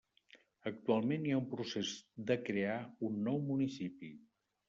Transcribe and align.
Actualment 0.69 1.25
hi 1.27 1.33
ha 1.33 1.41
un 1.41 1.45
procés 1.51 1.91
de 2.31 2.39
crear 2.49 2.77
un 3.09 3.21
nou 3.27 3.39
municipi. 3.51 4.13